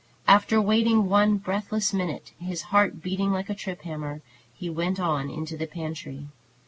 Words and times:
After 0.27 0.59
waiting 0.59 1.07
one 1.09 1.37
breathless 1.37 1.93
minute, 1.93 2.31
his 2.39 2.63
heart 2.73 3.03
beating 3.03 3.31
like 3.31 3.51
a 3.51 3.53
trip 3.53 3.83
hammer, 3.83 4.23
he 4.51 4.67
went 4.67 4.99
on 4.99 5.29
into 5.29 5.55
the 5.55 5.67
pantry. 5.67 6.25